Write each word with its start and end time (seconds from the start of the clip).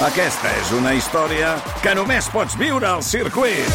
Aquesta 0.00 0.48
és 0.56 0.70
una 0.72 0.94
història 0.96 1.50
que 1.84 1.92
només 1.92 2.24
pots 2.32 2.54
viure 2.56 2.86
al 2.88 3.02
circuit. 3.04 3.66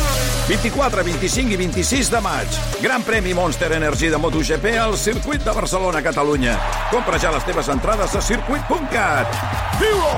24, 0.49 1.03
25 1.05 1.53
i 1.53 1.57
26 1.59 2.09
de 2.09 2.21
maig. 2.25 2.55
Gran 2.81 3.03
premi 3.05 3.35
Monster 3.37 3.69
Energy 3.77 4.09
de 4.09 4.17
MotoGP 4.17 4.71
al 4.81 4.95
circuit 4.97 5.43
de 5.45 5.53
Barcelona, 5.53 6.01
Catalunya. 6.01 6.55
Compra 6.89 7.19
ja 7.21 7.29
les 7.35 7.45
teves 7.45 7.69
entrades 7.69 8.15
a 8.17 8.21
circuit.cat. 8.25 9.37
Viu-ho! 9.83 10.15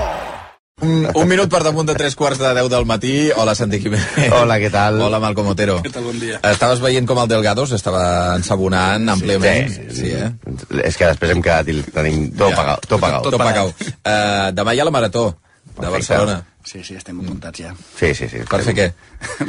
Un, 0.80 1.08
un 1.12 1.26
minut 1.28 1.50
per 1.52 1.60
damunt 1.66 1.90
de 1.90 1.96
tres 1.98 2.14
quarts 2.16 2.40
de 2.40 2.54
deu 2.56 2.70
del 2.72 2.86
matí. 2.88 3.12
Hola, 3.36 3.52
Santi 3.58 3.80
Jiménez. 3.82 4.30
Hola, 4.32 4.56
què 4.62 4.70
tal? 4.72 4.96
Hola, 5.04 5.18
Malcom 5.20 5.50
Otero. 5.52 5.80
Què 5.84 5.92
tal, 5.92 6.06
bon 6.08 6.16
dia. 6.22 6.38
Estaves 6.54 6.80
veient 6.80 7.04
com 7.10 7.20
el 7.20 7.28
Delgados 7.28 7.74
estava 7.76 8.06
ensabonant 8.38 9.10
àmpliament. 9.12 9.74
Sí, 9.74 9.84
sí, 9.98 10.14
eh? 10.16 10.30
És 10.88 10.96
que 10.96 11.10
després 11.10 11.34
hem 11.36 11.44
quedat 11.44 11.68
i 11.68 11.76
tenim 11.92 12.30
tot 12.32 12.54
Ja. 12.54 12.62
pagat. 12.62 12.88
Tot 12.88 13.04
pagat. 13.04 13.28
Tot 13.28 13.36
pagau. 13.42 13.74
Uh, 13.74 14.48
demà 14.62 14.72
hi 14.72 14.80
ha 14.80 14.88
la 14.88 14.94
Marató 14.94 15.26
de. 15.80 15.90
Barcelona. 15.90 16.46
Sí, 16.68 16.82
sí, 16.84 16.98
estem 16.98 17.16
apuntats 17.22 17.62
ja. 17.62 17.70
Sí, 17.96 18.10
sí, 18.12 18.26
sí. 18.28 18.42
Per 18.44 18.58
fer 18.66 18.74
què? 18.76 18.86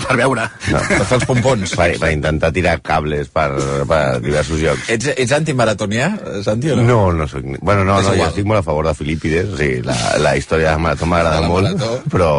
per 0.06 0.16
veure. 0.16 0.46
No. 0.72 0.80
Per 0.88 1.04
fer 1.10 1.18
els 1.18 1.26
pompons. 1.28 1.74
Per, 1.76 1.88
per 2.00 2.12
intentar 2.16 2.54
tirar 2.56 2.78
cables 2.80 3.28
per, 3.34 3.50
per 3.90 4.00
diversos 4.24 4.62
llocs. 4.64 4.86
Ets, 4.96 5.10
ets 5.20 5.34
antimaratonià, 5.36 6.14
Santi, 6.46 6.72
o 6.72 6.78
no? 6.80 6.86
No, 6.88 7.00
no 7.18 7.28
soc... 7.28 7.44
Bueno, 7.60 7.84
no, 7.84 7.98
no, 8.00 8.14
jo 8.16 8.30
estic 8.30 8.48
molt 8.48 8.62
a 8.62 8.66
favor 8.70 8.88
de 8.88 8.96
Filípides, 8.96 9.52
o 9.52 9.60
sigui, 9.60 9.82
la, 9.84 9.98
la 10.24 10.38
història 10.40 10.70
de 10.72 10.78
la 10.78 10.84
marató 10.86 11.10
m'agrada 11.12 11.44
molt, 11.44 11.74
marató. 11.74 12.00
però, 12.14 12.32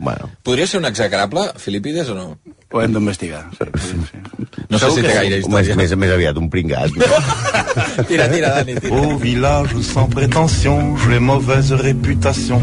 bueno, 0.00 0.32
Podria 0.42 0.66
ser 0.66 0.80
un 0.82 0.90
execrable, 0.90 1.46
Filipides, 1.62 2.10
o 2.10 2.18
no? 2.18 2.26
Ho 2.74 2.80
hem 2.82 2.90
d'investigar. 2.90 3.44
Sí, 3.54 3.68
sí, 3.84 3.98
sí. 4.10 4.18
No 4.66 4.80
sé 4.80 4.88
si 4.90 5.02
té 5.04 5.12
gaire 5.14 5.36
més, 5.36 5.44
història. 5.44 5.76
més, 5.78 5.92
més 5.94 6.10
aviat 6.10 6.38
un 6.40 6.48
pringat. 6.50 6.90
Tira, 8.08 8.26
tira, 8.30 8.50
Dani, 8.56 8.74
tira. 8.80 8.96
Au 8.98 9.16
village 9.18 9.82
sans 9.86 10.08
prétention, 10.10 10.96
j'ai 11.04 11.20
mauvaise 11.22 11.72
réputation. 11.78 12.62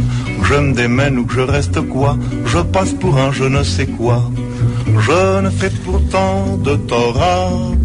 Je 0.49 0.59
me 0.59 0.73
démène 0.75 1.19
ou 1.19 1.25
que 1.25 1.35
je 1.35 1.41
reste 1.47 1.60
quoi 1.79 2.17
Je 2.45 2.59
passe 2.59 2.93
pour 2.93 3.17
un 3.17 3.31
je 3.31 3.43
ne 3.43 3.63
sais 3.63 3.85
quoi. 3.85 4.21
Je 4.87 5.41
ne 5.41 5.49
fais 5.49 5.69
pourtant 5.85 6.57
de 6.63 6.75
tort 6.75 7.17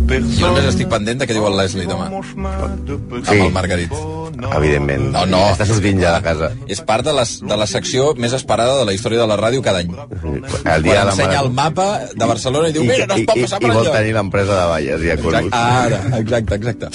Jo 0.07 0.51
només 0.53 0.69
estic 0.71 0.89
pendent 0.91 1.19
de 1.19 1.27
què 1.27 1.35
diu 1.35 1.47
el 1.49 1.57
Leslie 1.59 1.87
demà. 1.89 2.07
Petit 2.11 3.33
Amb 3.33 3.43
el 3.49 3.53
Margarit. 3.55 3.95
Evidentment. 4.37 5.07
No, 5.15 5.25
no. 5.29 5.41
Està 5.55 5.67
sortint 5.69 5.99
ja 6.03 6.13
de 6.17 6.23
casa. 6.25 6.51
És 6.71 6.83
part 6.87 7.07
de, 7.07 7.15
les, 7.17 7.33
de 7.43 7.57
la 7.59 7.67
secció 7.71 8.11
més 8.21 8.35
esperada 8.37 8.77
de 8.79 8.85
la 8.89 8.95
història 8.95 9.23
de 9.23 9.27
la 9.31 9.39
ràdio 9.41 9.63
cada 9.65 9.81
any. 9.83 9.91
El 9.95 10.85
dia 10.85 11.01
Quan 11.01 11.13
ensenya 11.13 11.41
el 11.43 11.51
mapa 11.57 11.87
de 12.13 12.29
Barcelona 12.29 12.71
i 12.71 12.77
diu, 12.77 12.85
mira, 12.87 13.09
no 13.09 13.17
es 13.19 13.27
pot 13.29 13.41
passar 13.41 13.59
i, 13.59 13.65
per 13.65 13.73
i 13.73 13.79
vol 13.79 13.91
tenir 13.91 14.13
l'empresa 14.19 14.59
de 14.61 14.67
valles 14.73 15.07
i 15.07 15.11
a 15.11 15.17
Exacte, 15.17 15.41
Corus. 15.41 15.57
ara, 15.57 16.03
exacte, 16.21 16.61
exacte. 16.61 16.91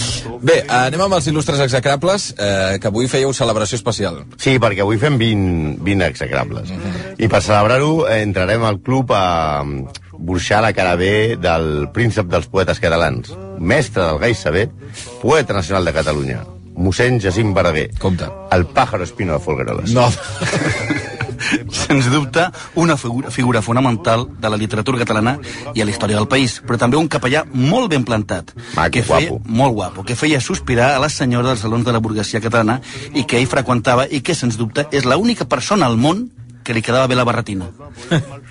Bé, 0.52 0.58
anem 0.78 1.06
amb 1.08 1.18
els 1.18 1.28
il·lustres 1.32 1.64
execrables, 1.66 2.30
eh, 2.38 2.78
que 2.82 2.92
avui 2.92 3.10
fèieu 3.12 3.34
celebració 3.36 3.80
especial. 3.82 4.22
Sí, 4.38 4.56
perquè 4.62 4.86
avui 4.86 5.02
fem 5.02 5.18
20, 5.20 5.82
20 5.84 6.08
execrables. 6.12 6.72
I 7.18 7.28
per 7.32 7.42
celebrar-ho 7.44 8.06
eh, 8.08 8.22
entrarem 8.22 8.64
al 8.70 8.80
club 8.86 9.12
a 9.18 9.26
mm, 9.66 10.02
burxar 10.22 10.62
la 10.62 10.72
cara 10.74 10.96
B 10.96 11.36
del 11.42 11.90
príncep 11.94 12.30
dels 12.30 12.48
poetes 12.48 12.80
catalans, 12.80 13.34
mestre 13.60 14.06
del 14.06 14.22
gai 14.22 14.34
saber, 14.38 14.70
poeta 15.22 15.54
nacional 15.58 15.86
de 15.86 15.94
Catalunya, 15.98 16.44
mossèn 16.78 17.20
Jacint 17.20 17.56
Verdaguer. 17.56 17.90
Compte. 18.00 18.30
El 18.52 18.68
pájaro 18.68 19.04
espino 19.04 19.34
de 19.34 19.40
Folgueroles. 19.40 19.94
No. 19.94 20.08
Sens 21.74 22.06
dubte, 22.12 22.46
una 22.76 22.96
figura, 22.98 23.32
figura 23.32 23.62
fonamental 23.62 24.28
de 24.40 24.50
la 24.50 24.58
literatura 24.58 25.00
catalana 25.00 25.38
i 25.74 25.82
a 25.82 25.86
la 25.88 25.92
història 25.92 26.20
del 26.20 26.30
país, 26.30 26.60
però 26.62 26.78
també 26.80 27.00
un 27.00 27.10
capellà 27.10 27.44
molt 27.52 27.90
ben 27.92 28.06
plantat. 28.08 28.54
Maco, 28.76 28.94
que 28.94 29.04
feia, 29.04 29.32
guapo. 29.32 29.50
Molt 29.50 29.76
guapo, 29.76 30.06
que 30.06 30.16
feia 30.16 30.42
sospirar 30.42 30.94
a 30.96 31.02
les 31.02 31.18
senyores 31.18 31.50
dels 31.50 31.66
salons 31.66 31.88
de 31.88 31.96
la 31.96 32.04
burguesia 32.04 32.44
catalana 32.44 32.80
i 33.14 33.26
que 33.26 33.42
ell 33.42 33.50
freqüentava 33.50 34.06
i 34.06 34.22
que, 34.22 34.38
sens 34.38 34.60
dubte, 34.60 34.86
és 34.92 35.08
l'única 35.08 35.50
persona 35.50 35.90
al 35.90 35.98
món 35.98 36.30
que 36.72 36.78
li 36.80 36.82
quedava 36.86 37.08
bé 37.12 37.20
la 37.20 37.28
barretina. 37.28 37.68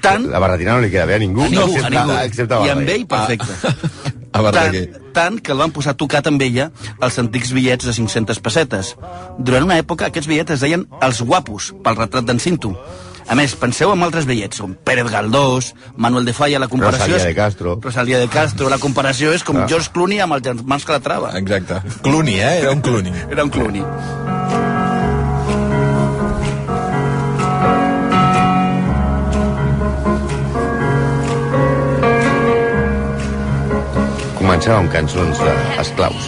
Tant 0.05 0.29
La 0.31 0.39
barretina 0.43 0.77
no 0.77 0.85
li 0.85 0.91
queda 0.93 1.07
bé 1.09 1.17
a 1.17 1.23
ningú, 1.25 1.43
a 1.47 1.49
ningú, 1.49 1.67
excepte, 1.73 1.87
a 1.89 1.91
ningú. 1.97 2.17
excepte 2.29 2.55
I 2.55 2.69
Verdaguer. 2.69 2.77
amb 2.77 2.89
ell, 2.95 3.07
perfecte. 3.09 3.53
A 4.31 4.39
tant, 4.39 4.45
Verdaguer. 4.47 4.83
tant 5.13 5.41
que 5.43 5.51
el 5.51 5.59
van 5.59 5.73
posar 5.75 5.97
tocat 5.99 6.29
amb 6.31 6.41
ella 6.47 6.69
els 7.03 7.17
antics 7.19 7.51
bitllets 7.57 7.85
de 7.89 7.93
500 7.97 8.39
pessetes. 8.39 8.93
Durant 9.43 9.65
una 9.67 9.79
època 9.83 10.07
aquests 10.07 10.29
bitllets 10.31 10.55
es 10.55 10.61
deien 10.63 10.85
els 11.03 11.19
guapos, 11.27 11.73
pel 11.83 11.97
retrat 11.99 12.29
d'en 12.29 12.39
Cinto. 12.39 12.71
A 13.31 13.35
més, 13.35 13.57
penseu 13.59 13.91
en 13.93 14.03
altres 14.07 14.27
bitllets, 14.31 14.61
com 14.63 14.73
Pérez 14.87 15.11
Galdós, 15.11 15.73
Manuel 15.97 16.25
de 16.31 16.33
Falla, 16.33 16.59
la 16.63 16.69
comparació... 16.71 17.07
Rosalía 17.11 17.19
és- 17.19 17.27
de 17.27 17.35
Castro. 17.35 17.75
Rosalía 17.83 18.19
de 18.23 18.29
Castro, 18.29 18.71
la 18.71 18.79
comparació 18.79 19.33
és 19.35 19.43
com 19.43 19.57
Ah. 19.59 19.67
George 19.69 19.91
Clooney 19.93 20.21
amb 20.23 20.35
els 20.39 20.43
germans 20.47 20.85
Calatrava. 20.87 21.35
Exacte. 21.39 21.83
Clooney, 22.03 22.39
eh? 22.41 22.59
Era 22.63 22.71
un 22.73 22.81
Clooney. 22.83 23.13
Era 23.31 23.43
un 23.45 23.51
Clooney. 23.51 23.83
Comencem 34.61 34.77
amb 34.77 34.91
cançons 34.93 35.39
d'esclaus. 35.41 36.25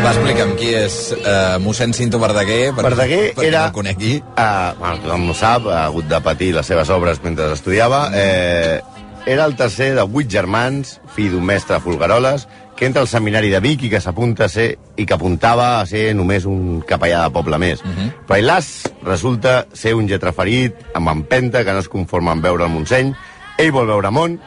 Va, 0.00 0.14
explica'm 0.14 0.54
qui 0.56 0.70
és 0.72 0.96
eh, 1.18 1.58
mossèn 1.60 1.92
Cinto 1.92 2.16
Verdaguer, 2.22 2.70
per, 2.72 2.86
Verdaguer 2.86 3.34
per 3.36 3.44
era... 3.50 3.66
no 3.66 3.76
conegui. 3.76 4.14
Uh, 4.30 4.72
bueno, 4.80 5.02
tothom 5.02 5.28
ho 5.28 5.36
sap, 5.36 5.68
ha 5.68 5.82
hagut 5.90 6.08
de 6.08 6.22
patir 6.24 6.54
les 6.56 6.72
seves 6.72 6.88
obres 6.96 7.20
mentre 7.26 7.50
estudiava. 7.52 8.06
Eh, 8.16 8.80
era 9.28 9.44
el 9.44 9.54
tercer 9.56 9.92
de 9.94 10.02
vuit 10.08 10.30
germans, 10.32 10.96
fill 11.14 11.30
d'un 11.34 11.44
mestre 11.44 11.76
de 11.76 11.82
Folgueroles, 11.84 12.46
que 12.78 12.86
entra 12.86 13.02
al 13.02 13.08
seminari 13.10 13.50
de 13.50 13.58
Vic 13.60 13.82
i 13.84 13.90
que 13.90 14.00
s'apunta 14.00 14.46
a 14.46 14.48
ser 14.48 14.68
i 14.96 15.04
que 15.04 15.14
apuntava 15.16 15.80
a 15.80 15.86
ser 15.86 16.14
només 16.14 16.44
un 16.46 16.80
capellà 16.86 17.24
de 17.26 17.32
poble 17.34 17.58
més. 17.58 17.80
Uh 17.82 17.88
-huh. 17.88 18.12
Però 18.28 18.62
resulta 19.04 19.66
ser 19.72 19.94
un 19.94 20.06
lletraferit 20.06 20.74
amb 20.94 21.08
empenta 21.08 21.64
que 21.64 21.72
no 21.72 21.78
es 21.80 21.88
conforma 21.88 22.32
en 22.32 22.40
veure 22.42 22.64
el 22.64 22.70
Montseny. 22.70 23.12
Ell 23.58 23.72
vol 23.72 23.86
veure 23.86 24.10
món. 24.10 24.40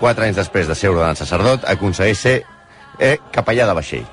Quatre 0.00 0.26
anys 0.26 0.36
després 0.36 0.66
de 0.68 0.74
ser 0.74 0.90
ordenat 0.90 1.16
sacerdot, 1.16 1.64
aconsegueix 1.68 2.18
ser 2.18 2.44
eh, 2.98 3.18
capellà 3.32 3.66
de 3.66 3.74
vaixell. 3.74 4.06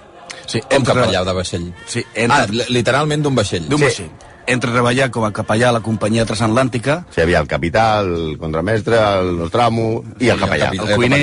Sí, 0.48 0.60
Un 0.78 0.84
capellà 0.84 1.24
de 1.24 1.34
vaixell. 1.34 1.74
Sí, 1.86 2.04
Ah, 2.10 2.44
entre, 2.44 2.48
li- 2.56 2.66
literalment 2.70 3.22
d'un 3.24 3.36
vaixell. 3.36 3.68
d'un 3.70 3.78
sí. 3.80 3.84
vaixell. 3.86 4.10
Entre 4.48 4.72
treballar 4.72 5.10
com 5.12 5.24
a 5.26 5.32
capellà 5.32 5.70
a 5.70 5.76
la 5.78 5.82
companyia 5.86 6.26
transatlàntica, 6.26 7.04
O 7.10 7.14
sigui, 7.14 7.20
hi 7.22 7.24
havia 7.28 7.40
el 7.44 7.48
capità, 7.48 8.00
el 8.02 8.38
contramestre, 8.40 8.98
el 9.20 9.36
Nostramo 9.38 10.04
i 10.20 10.30
el 10.30 10.38
el 10.38 10.40
capellà. 10.40 10.72
capità. 10.72 10.88
el 10.90 10.96
cuiner... 10.96 11.22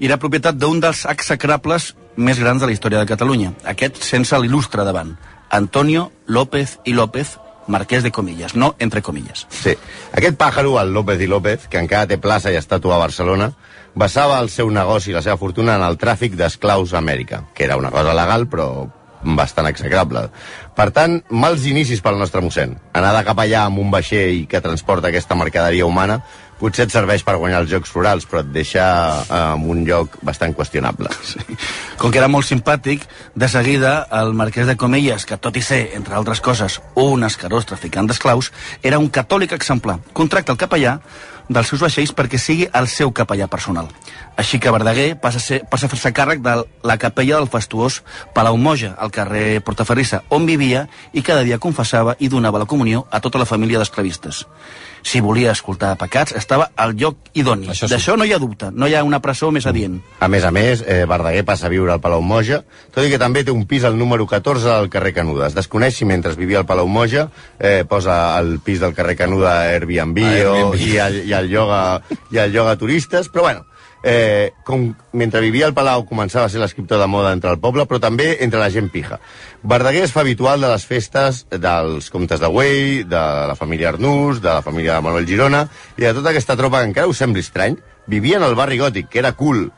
I 0.00 0.06
era 0.08 0.16
propietat 0.16 0.56
d'un 0.56 0.78
dels 0.80 1.04
execrables 1.06 1.94
més 2.16 2.38
grans 2.40 2.60
de 2.62 2.66
la 2.66 2.72
història 2.72 2.98
de 3.02 3.06
Catalunya. 3.06 3.52
Aquest 3.68 4.00
sense 4.02 4.36
l'il·lustre 4.40 4.84
davant. 4.84 5.16
Antonio 5.50 6.10
López 6.26 6.78
i 6.84 6.94
López, 6.96 7.34
marquès 7.68 8.02
de 8.02 8.10
Comillas, 8.10 8.54
no 8.56 8.74
entre 8.78 9.02
comilles. 9.02 9.46
Sí. 9.50 9.74
Aquest 10.16 10.38
pàjaro, 10.40 10.78
el 10.80 10.94
López 10.94 11.20
i 11.20 11.26
López, 11.28 11.68
que 11.68 11.78
encara 11.78 12.08
té 12.08 12.16
plaça 12.18 12.50
i 12.50 12.56
estàtua 12.56 12.96
a 12.96 13.02
Barcelona, 13.04 13.52
basava 13.94 14.40
el 14.40 14.48
seu 14.48 14.70
negoci 14.70 15.10
i 15.10 15.14
la 15.14 15.22
seva 15.22 15.36
fortuna 15.36 15.76
en 15.76 15.84
el 15.84 15.98
tràfic 15.98 16.34
d'esclaus 16.38 16.94
a 16.94 16.98
Amèrica, 16.98 17.44
que 17.54 17.64
era 17.68 17.76
una 17.76 17.90
cosa 17.90 18.14
legal, 18.14 18.48
però 18.48 18.88
bastant 19.22 19.68
execrable. 19.70 20.26
Per 20.76 20.88
tant, 20.96 21.18
mals 21.30 21.66
inicis 21.68 22.00
pel 22.04 22.18
nostre 22.20 22.42
mossèn. 22.44 22.76
Anar 22.96 23.14
de 23.16 23.24
cap 23.26 23.42
allà 23.42 23.66
amb 23.66 23.82
un 23.82 23.90
vaixell 23.92 24.46
que 24.48 24.62
transporta 24.64 25.10
aquesta 25.10 25.38
mercaderia 25.38 25.88
humana 25.88 26.20
potser 26.60 26.84
et 26.84 26.92
serveix 26.92 27.24
per 27.24 27.38
guanyar 27.40 27.62
els 27.62 27.70
Jocs 27.72 27.90
Florals, 27.92 28.26
però 28.28 28.42
et 28.44 28.50
deixa 28.52 28.84
eh, 29.22 29.38
en 29.54 29.64
un 29.72 29.82
lloc 29.88 30.18
bastant 30.26 30.52
qüestionable. 30.56 31.08
Sí. 31.24 31.40
Com 32.00 32.12
que 32.12 32.20
era 32.20 32.28
molt 32.28 32.48
simpàtic, 32.48 33.06
de 33.34 33.48
seguida 33.48 33.94
el 34.20 34.34
marquès 34.36 34.68
de 34.68 34.76
Comelles, 34.80 35.24
que 35.28 35.40
tot 35.40 35.56
i 35.56 35.64
ser, 35.64 35.82
entre 35.96 36.16
altres 36.18 36.42
coses, 36.44 36.80
un 37.00 37.24
escarós 37.24 37.68
traficant 37.70 38.10
d'esclaus, 38.10 38.52
era 38.82 39.00
un 39.00 39.08
catòlic 39.08 39.56
exemplar. 39.56 40.00
Contracta 40.16 40.52
el 40.56 40.60
capellà 40.60 40.98
dels 41.48 41.70
seus 41.70 41.82
vaixells 41.82 42.12
perquè 42.16 42.38
sigui 42.38 42.68
el 42.72 42.88
seu 42.88 43.12
capellà 43.12 43.48
personal. 43.48 43.88
Així 44.40 44.58
que 44.58 44.72
Verdaguer 44.72 45.14
passa 45.20 45.40
a, 45.40 45.44
ser, 45.44 45.60
passa 45.68 45.86
a 45.86 45.92
fer-se 45.92 46.12
càrrec 46.16 46.40
de 46.44 46.54
la 46.86 46.96
capella 47.00 47.36
del 47.36 47.48
fastuós 47.50 48.00
Palau 48.34 48.56
Moja, 48.56 48.94
al 48.96 49.12
carrer 49.12 49.60
Portaferrissa, 49.64 50.22
on 50.30 50.46
vivia 50.48 50.86
i 51.12 51.22
cada 51.22 51.44
dia 51.44 51.58
confessava 51.58 52.16
i 52.18 52.30
donava 52.32 52.62
la 52.62 52.68
comunió 52.70 53.04
a 53.10 53.20
tota 53.20 53.40
la 53.40 53.48
família 53.48 53.80
d'esclavistes. 53.82 54.46
Si 55.02 55.20
volia 55.24 55.52
escoltar 55.52 55.94
pecats, 55.96 56.34
estava 56.36 56.70
al 56.76 56.92
lloc 56.96 57.30
idoni. 57.32 57.70
Això 57.72 57.86
sí. 57.86 57.94
D'això 57.94 58.16
no 58.20 58.26
hi 58.28 58.34
ha 58.34 58.38
dubte, 58.40 58.68
no 58.72 58.88
hi 58.88 58.94
ha 58.94 59.02
una 59.04 59.20
presó 59.24 59.50
més 59.52 59.66
adient. 59.66 59.98
A 60.20 60.28
més 60.28 60.44
a 60.44 60.50
més, 60.52 60.84
eh, 60.86 61.04
Verdaguer 61.08 61.44
passa 61.48 61.66
a 61.68 61.72
viure 61.72 61.92
al 61.92 62.02
Palau 62.04 62.20
Moja, 62.20 62.62
tot 62.94 63.04
i 63.04 63.12
que 63.12 63.20
també 63.20 63.44
té 63.44 63.52
un 63.52 63.64
pis 63.68 63.84
al 63.88 63.96
número 63.98 64.26
14 64.28 64.68
del 64.68 64.90
carrer 64.92 65.14
Canuda. 65.16 65.48
Es 65.48 65.56
desconeix 65.56 65.96
si 65.96 66.08
mentre 66.08 66.34
vivia 66.36 66.60
al 66.60 66.68
Palau 66.68 66.88
Moja 66.88 67.28
eh, 67.58 67.84
posa 67.88 68.38
el 68.38 68.58
pis 68.64 68.80
del 68.80 68.94
carrer 68.94 69.16
Canuda 69.16 69.54
a 69.54 69.70
Airbnb, 69.72 70.20
A 70.24 70.34
Airbnb. 70.36 70.74
O, 70.74 70.76
i, 70.76 70.96
el, 71.00 71.22
i, 71.24 71.32
el 71.40 71.50
lloga, 71.52 72.00
i 72.30 72.38
el 72.38 72.54
lloga 72.54 72.78
turistes, 72.78 73.28
però 73.32 73.48
bueno, 73.48 73.66
eh, 74.02 74.52
com 74.64 74.94
mentre 75.12 75.42
vivia 75.44 75.66
al 75.68 75.74
Palau 75.76 76.04
començava 76.08 76.46
a 76.46 76.52
ser 76.52 76.60
l'escriptor 76.62 77.00
de 77.00 77.08
moda 77.10 77.32
entre 77.36 77.52
el 77.52 77.60
poble, 77.60 77.86
però 77.88 78.00
també 78.00 78.32
entre 78.44 78.60
la 78.60 78.70
gent 78.72 78.90
pija. 78.92 79.20
Verdaguer 79.62 80.04
es 80.06 80.14
fa 80.14 80.22
habitual 80.24 80.60
de 80.60 80.70
les 80.72 80.86
festes 80.86 81.44
dels 81.50 82.10
comtes 82.10 82.40
de 82.40 82.48
Güell, 82.48 83.08
de 83.08 83.24
la 83.50 83.56
família 83.58 83.90
Arnús, 83.92 84.40
de 84.40 84.48
la 84.48 84.62
família 84.62 84.96
de 84.96 85.06
Manuel 85.08 85.28
Girona, 85.28 85.66
i 85.98 86.06
de 86.06 86.14
tota 86.16 86.32
aquesta 86.32 86.56
tropa 86.56 86.80
que 86.80 86.92
encara 86.92 87.10
us 87.10 87.20
sembli 87.20 87.44
estrany, 87.44 87.76
vivia 88.06 88.38
en 88.40 88.46
el 88.48 88.56
barri 88.58 88.80
gòtic, 88.80 89.10
que 89.10 89.20
era 89.20 89.34
cool, 89.36 89.68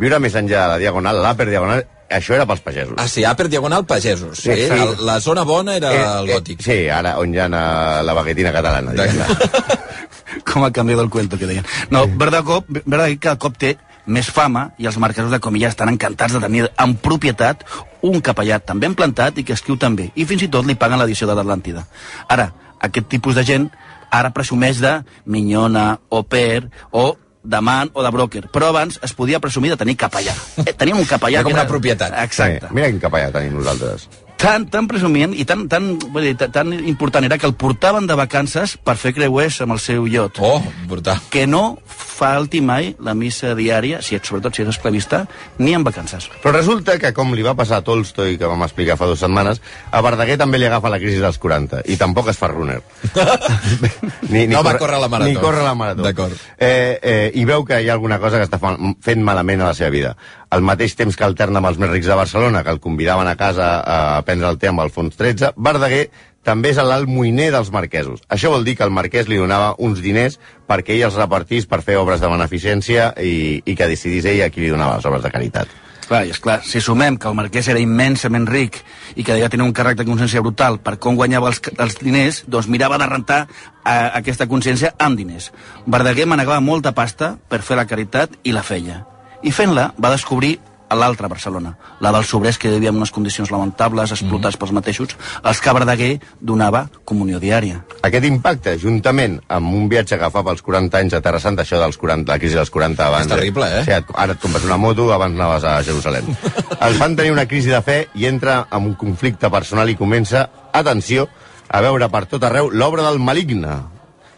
viure 0.00 0.20
més 0.20 0.36
enllà 0.36 0.66
de 0.66 0.68
la 0.74 0.82
Diagonal, 0.82 1.22
l'Upper 1.24 1.48
Diagonal, 1.48 1.86
això 2.10 2.34
era 2.34 2.46
pels 2.46 2.60
pagesos. 2.60 2.94
Ah, 2.98 3.06
sí, 3.08 3.22
Àper 3.24 3.48
Diagonal 3.48 3.84
Pagesos. 3.86 4.38
Sí, 4.38 4.50
Sí, 4.54 4.66
sí. 4.68 4.78
El, 4.82 5.06
la 5.06 5.20
zona 5.20 5.42
bona 5.44 5.76
era 5.76 5.92
Eh, 5.94 6.00
el 6.22 6.30
eh, 6.30 6.34
gòtic. 6.34 6.62
sí, 6.62 6.78
ara 6.88 7.16
on 7.18 7.34
hi 7.34 7.38
ha 7.38 7.46
eh, 7.46 8.02
la 8.04 8.12
baguetina 8.14 8.52
catalana. 8.52 8.92
Com 10.46 10.64
ha 10.64 10.70
canviat 10.72 11.00
el 11.02 11.10
cuento, 11.10 11.38
que 11.38 11.46
deien. 11.46 11.64
No, 11.90 12.04
Verdaguer, 12.06 12.60
Verdaguer 12.84 13.18
cada 13.18 13.38
cop 13.38 13.56
té 13.58 13.76
més 14.10 14.30
fama 14.32 14.70
i 14.78 14.86
els 14.88 14.96
marquesos 14.98 15.30
de 15.30 15.38
Comilla 15.42 15.68
estan 15.70 15.90
encantats 15.92 16.32
de 16.34 16.40
tenir 16.42 16.64
en 16.82 16.94
propietat 17.02 17.64
un 18.06 18.20
capellà 18.24 18.58
tan 18.64 18.80
ben 18.80 18.94
plantat 18.98 19.38
i 19.38 19.44
que 19.44 19.52
escriu 19.54 19.76
tan 19.78 19.96
bé. 19.98 20.10
I 20.14 20.24
fins 20.26 20.42
i 20.46 20.48
tot 20.48 20.66
li 20.66 20.74
paguen 20.78 20.98
l'edició 21.02 21.28
de 21.28 21.34
l'Atlàntida. 21.38 21.84
Ara, 22.28 22.48
aquest 22.80 23.08
tipus 23.12 23.34
de 23.36 23.44
gent 23.44 23.68
ara 24.10 24.30
presumeix 24.34 24.80
de 24.82 24.96
minyona, 25.26 25.98
o 26.08 26.22
per, 26.26 26.70
o 26.90 27.12
de 27.42 27.60
man 27.60 27.90
o 27.92 28.02
de 28.04 28.10
broker. 28.14 28.46
Però 28.52 28.70
abans 28.70 28.98
es 29.02 29.14
podia 29.16 29.40
presumir 29.40 29.72
de 29.72 29.78
tenir 29.80 29.96
capellà. 30.00 30.34
Eh, 30.64 30.72
teníem 30.72 30.98
un 31.00 31.08
capellà 31.08 31.40
Era 31.40 31.48
com 31.48 31.56
una 31.56 31.66
propietat. 31.68 32.16
Exacte. 32.24 32.68
Sí, 32.68 32.74
mira 32.76 32.90
quin 32.92 33.00
capellà 33.02 33.30
tenim 33.34 33.56
nosaltres. 33.58 34.08
Tan, 34.40 34.64
tan 34.72 34.86
presumient 34.88 35.34
i 35.36 35.44
tan, 35.44 35.66
tan, 35.68 35.90
vull 36.00 36.24
dir, 36.24 36.36
tan, 36.40 36.52
tan 36.54 36.72
important 36.72 37.26
era 37.28 37.36
que 37.36 37.44
el 37.44 37.52
portaven 37.60 38.06
de 38.08 38.16
vacances 38.16 38.78
per 38.80 38.96
fer 38.96 39.12
creuers 39.12 39.58
amb 39.60 39.76
el 39.76 39.82
seu 39.84 40.06
iot. 40.08 40.40
Oh, 40.40 40.62
brutal. 40.88 41.20
que 41.28 41.46
no 41.46 41.78
falti 42.20 42.60
mai 42.60 42.94
la 43.00 43.14
missa 43.16 43.54
diària, 43.56 44.00
si 44.04 44.16
ets, 44.16 44.28
sobretot 44.28 44.56
si 44.56 44.64
ets 44.64 44.74
esclavista, 44.74 45.22
ni 45.58 45.72
en 45.76 45.84
vacances. 45.84 46.28
Però 46.42 46.52
resulta 46.52 46.98
que, 47.00 47.12
com 47.16 47.32
li 47.36 47.44
va 47.44 47.54
passar 47.56 47.80
a 47.80 47.84
Tolstoi, 47.84 48.36
que 48.40 48.48
vam 48.48 48.64
explicar 48.66 48.98
fa 49.00 49.08
dues 49.08 49.22
setmanes, 49.24 49.62
a 49.90 50.02
Verdaguer 50.04 50.36
també 50.40 50.60
li 50.60 50.68
agafa 50.68 50.92
la 50.92 51.00
crisi 51.00 51.20
dels 51.22 51.40
40, 51.40 51.84
i 51.88 51.96
tampoc 52.00 52.28
es 52.32 52.40
fa 52.40 52.50
runner. 52.52 52.80
ni, 54.32 54.46
No 54.50 54.64
va 54.66 54.76
córrer 54.80 55.00
la 55.00 55.08
marató. 55.08 55.30
Ni 55.30 55.40
córrer 55.40 55.64
la 55.64 55.74
marató. 55.74 56.04
D'acord. 56.04 56.36
Eh, 56.58 56.98
eh, 57.00 57.30
I 57.40 57.46
veu 57.48 57.64
que 57.64 57.80
hi 57.80 57.88
ha 57.88 57.96
alguna 57.96 58.20
cosa 58.20 58.40
que 58.40 58.48
està 58.48 58.60
fent 58.60 59.24
malament 59.24 59.64
a 59.64 59.72
la 59.72 59.76
seva 59.76 59.92
vida. 59.92 60.16
Al 60.50 60.64
mateix 60.66 60.96
temps 60.98 61.14
que 61.14 61.26
alterna 61.26 61.60
amb 61.60 61.68
els 61.70 61.78
més 61.78 61.92
rics 61.92 62.08
de 62.10 62.16
Barcelona, 62.18 62.64
que 62.66 62.72
el 62.74 62.80
convidaven 62.82 63.28
a 63.30 63.36
casa 63.38 63.68
a 63.86 64.22
prendre 64.26 64.48
el 64.50 64.58
té 64.58 64.70
amb 64.70 64.82
el 64.82 64.90
fons 64.90 65.14
13, 65.14 65.52
Verdaguer 65.56 66.08
també 66.42 66.72
és 66.72 66.80
l'alt 66.80 67.08
moïner 67.08 67.50
dels 67.52 67.70
marquesos. 67.70 68.22
Això 68.32 68.50
vol 68.50 68.64
dir 68.64 68.74
que 68.78 68.86
el 68.86 68.94
marquès 68.94 69.28
li 69.28 69.38
donava 69.38 69.74
uns 69.78 70.00
diners 70.00 70.40
perquè 70.68 70.96
ell 70.96 71.06
els 71.10 71.20
repartís 71.20 71.68
per 71.70 71.82
fer 71.86 72.00
obres 72.00 72.22
de 72.22 72.32
beneficència 72.32 73.12
i, 73.20 73.60
i 73.64 73.76
que 73.76 73.88
decidís 73.90 74.26
ell 74.26 74.42
a 74.46 74.50
qui 74.50 74.64
li 74.64 74.72
donava 74.72 74.96
les 74.96 75.06
obres 75.10 75.22
de 75.22 75.32
caritat. 75.34 75.78
Clar, 76.10 76.24
i 76.26 76.32
esclar, 76.34 76.56
si 76.66 76.80
sumem 76.82 77.14
que 77.22 77.28
el 77.30 77.36
marquès 77.38 77.68
era 77.70 77.78
immensament 77.78 78.48
ric 78.50 78.80
i 79.14 79.22
que 79.22 79.30
devia 79.30 79.50
tenir 79.52 79.62
un 79.68 79.76
càrrec 79.76 80.00
de 80.00 80.08
consciència 80.08 80.42
brutal 80.42 80.80
per 80.82 80.96
com 80.98 81.14
guanyava 81.14 81.52
els, 81.52 81.62
els 81.78 82.00
diners, 82.00 82.42
doncs 82.50 82.66
mirava 82.66 82.98
de 82.98 83.06
rentar 83.06 83.44
a, 83.84 83.94
aquesta 84.18 84.48
consciència 84.50 84.96
amb 84.98 85.20
diners. 85.20 85.52
Verdaguer 85.86 86.26
manegava 86.26 86.58
molta 86.58 86.96
pasta 86.98 87.36
per 87.46 87.62
fer 87.62 87.78
la 87.78 87.86
caritat 87.86 88.40
i 88.42 88.56
la 88.56 88.66
feia. 88.66 89.04
I 89.42 89.50
fent-la 89.52 89.92
va 89.98 90.10
descobrir 90.12 90.58
a 90.90 90.96
l'altra 90.98 91.28
Barcelona, 91.30 91.76
la 92.02 92.10
dels 92.10 92.26
sobrers 92.26 92.56
que 92.58 92.68
vivien 92.72 92.90
en 92.90 92.98
unes 92.98 93.12
condicions 93.14 93.52
lamentables, 93.54 94.10
explotats 94.10 94.56
pels 94.58 94.72
mateixos, 94.74 95.12
els 95.46 95.60
que 95.62 95.72
Verdaguer 95.76 96.08
donava 96.40 96.80
comunió 97.06 97.38
diària. 97.38 97.84
Aquest 98.02 98.26
impacte, 98.26 98.72
juntament 98.82 99.36
amb 99.54 99.70
un 99.70 99.86
viatge 99.88 100.18
que 100.18 100.30
fa 100.34 100.42
pels 100.42 100.64
40 100.66 100.98
anys 100.98 101.14
a 101.14 101.20
Terra 101.22 101.38
Santa, 101.38 101.62
això 101.62 101.78
dels 101.78 101.94
40, 101.96 102.26
la 102.32 102.40
crisi 102.42 102.58
dels 102.58 102.72
40 102.74 103.06
abans... 103.06 103.28
És 103.28 103.32
terrible, 103.36 103.68
eh? 103.78 103.84
Sí, 103.86 103.94
et- 104.00 104.10
ara 104.18 104.34
et 104.34 104.42
compres 104.42 104.66
una 104.66 104.80
moto, 104.82 105.06
abans 105.14 105.38
anaves 105.38 105.62
a 105.70 105.76
Jerusalem. 105.86 106.26
Els 106.88 106.98
van 106.98 107.14
tenir 107.14 107.30
una 107.36 107.46
crisi 107.46 107.70
de 107.70 107.80
fe 107.86 108.00
i 108.18 108.26
entra 108.26 108.64
en 108.66 108.90
un 108.90 108.98
conflicte 108.98 109.46
personal 109.48 109.94
i 109.94 109.96
comença, 109.96 110.48
atenció, 110.74 111.28
a 111.70 111.84
veure 111.86 112.10
per 112.10 112.24
tot 112.34 112.42
arreu 112.50 112.66
l'obra 112.74 113.06
del 113.06 113.22
maligne. 113.22 113.78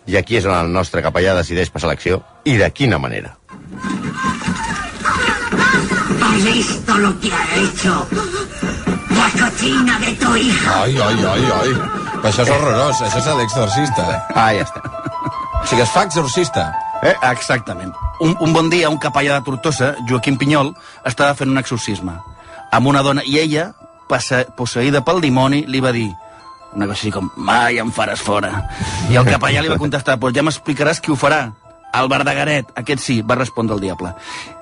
I 0.04 0.20
aquí 0.20 0.36
és 0.36 0.44
on 0.44 0.52
el 0.58 0.68
nostre 0.68 1.00
capellà 1.00 1.32
decideix 1.40 1.72
passar 1.72 1.88
l'acció, 1.88 2.20
i 2.44 2.58
de 2.60 2.68
quina 2.76 3.00
manera. 3.00 3.38
¿Has 6.42 6.54
visto 6.54 6.98
lo 6.98 7.20
que 7.20 7.32
ha 7.32 7.54
hecho? 7.54 8.04
La 9.10 9.30
cochina 9.30 9.96
de 10.00 10.12
tu 10.14 10.34
hija. 10.34 10.82
Ai, 10.82 10.98
ai, 10.98 11.24
ai, 11.24 11.44
ai. 11.60 11.74
Però 12.16 12.30
això 12.32 12.42
és 12.42 12.50
horrorós, 12.50 13.02
això 13.06 13.20
és 13.20 13.28
l'exorcista. 13.38 14.06
Ah, 14.34 14.48
ja 14.50 14.64
està. 14.66 14.82
O 14.82 15.68
sigui, 15.70 15.84
es 15.84 15.92
fa 15.94 16.02
exorcista. 16.02 16.64
Eh? 17.06 17.14
Exactament. 17.30 17.94
Un, 18.18 18.34
un 18.42 18.52
bon 18.52 18.72
dia, 18.74 18.90
un 18.90 18.98
capellà 18.98 19.38
de 19.38 19.46
Tortosa, 19.46 19.92
Joaquim 20.10 20.34
Pinyol, 20.40 20.74
estava 21.06 21.38
fent 21.38 21.54
un 21.54 21.62
exorcisme 21.62 22.18
amb 22.74 22.90
una 22.90 23.06
dona 23.06 23.22
i 23.22 23.38
ella, 23.38 23.68
passa, 24.10 24.42
posseïda 24.58 25.04
pel 25.06 25.22
dimoni, 25.22 25.62
li 25.70 25.78
va 25.78 25.94
dir 25.94 26.08
una 26.74 26.88
cosa 26.88 26.98
així 26.98 27.14
com, 27.14 27.30
mai 27.36 27.78
em 27.78 27.94
faràs 27.94 28.18
fora. 28.18 28.50
I 29.12 29.20
el 29.20 29.30
capellà 29.30 29.62
li 29.62 29.70
va 29.70 29.78
contestar, 29.78 30.18
pues 30.18 30.34
ja 30.34 30.42
m'explicaràs 30.42 31.04
qui 31.04 31.14
ho 31.14 31.18
farà. 31.20 31.52
El 31.92 32.08
Verdagueret, 32.08 32.70
aquest 32.80 33.02
sí, 33.04 33.18
va 33.20 33.36
respondre 33.36 33.76
el 33.76 33.82
diable. 33.84 34.14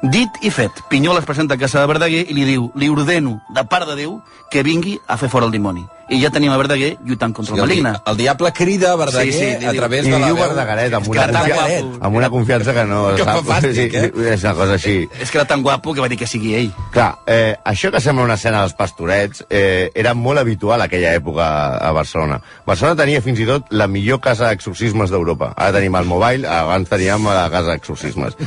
Dit 0.02 0.40
i 0.42 0.50
fet, 0.50 0.82
Pinyol 0.90 1.20
es 1.20 1.28
presenta 1.28 1.54
a 1.54 1.60
casa 1.60 1.80
de 1.80 1.86
Verdaguer 1.86 2.24
i 2.26 2.34
li 2.34 2.44
diu, 2.48 2.70
li 2.74 2.90
ordeno, 2.90 3.38
de 3.54 3.64
part 3.70 3.86
de 3.86 3.96
Déu, 4.00 4.18
que 4.50 4.64
vingui 4.66 4.98
a 5.06 5.16
fer 5.20 5.30
fora 5.30 5.46
el 5.46 5.54
dimoni. 5.54 5.86
I 6.10 6.18
ja 6.20 6.30
tenim 6.34 6.50
a 6.50 6.56
Verdaguer 6.58 6.96
lluitant 7.06 7.32
contra 7.32 7.54
el 7.54 7.60
el, 7.60 7.66
maligna. 7.68 8.02
el 8.04 8.16
diable 8.18 8.52
crida 8.52 8.92
a 8.92 8.96
Verdaguer 8.96 9.32
Sí, 9.32 9.38
sí, 9.38 9.50
a 9.64 9.70
diu- 9.70 9.76
través 9.78 10.04
de 10.04 10.10
la 10.10 10.26
diu 10.26 10.34
veu. 10.34 10.44
Verdagueret 10.48 10.92
amb 10.94 11.06
una, 11.08 11.26
confiança, 11.26 11.54
guapo. 11.54 11.98
amb 12.06 12.16
una 12.16 12.30
confiança 12.30 12.74
que 12.74 12.84
no 12.84 13.00
Que 13.16 13.24
sap. 13.24 13.44
fàstic, 13.46 13.94
eh? 13.94 14.12
És 14.34 14.42
una 14.44 14.54
cosa 14.54 14.74
així. 14.74 15.08
És 15.20 15.30
que 15.30 15.38
era 15.38 15.46
tan 15.46 15.62
guapo 15.62 15.94
que 15.94 16.00
va 16.00 16.08
dir 16.08 16.18
que 16.18 16.26
sigui 16.26 16.54
ell. 16.58 16.72
Clar, 16.90 17.18
eh, 17.26 17.56
això 17.64 17.92
que 17.92 18.00
sembla 18.00 18.24
una 18.24 18.34
escena 18.34 18.60
dels 18.64 18.74
pastorets 18.74 19.44
eh, 19.48 19.90
era 19.94 20.14
molt 20.14 20.38
habitual 20.42 20.82
aquella 20.82 21.14
època 21.14 21.46
a 21.78 21.92
Barcelona. 21.92 22.40
Barcelona 22.66 22.96
tenia 23.04 23.22
fins 23.22 23.38
i 23.38 23.46
tot 23.46 23.70
la 23.70 23.86
millor 23.86 24.18
casa 24.20 24.48
d'exorcismes 24.50 25.10
d'Europa. 25.10 25.52
Ara 25.56 25.72
tenim 25.78 25.94
el 25.94 26.04
Mobile, 26.10 26.48
abans 26.48 26.88
teníem 26.90 27.24
la 27.30 27.48
casa 27.50 27.70
d'exorcismes. 27.76 28.34